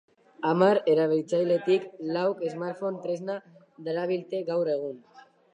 Hamar 0.51 0.79
erabiltzailetik 0.93 1.85
lauk 2.17 2.43
smartphone 2.55 3.05
tresna 3.07 3.39
darabilte 3.89 4.45
gaur 4.53 4.77
egun. 4.79 4.99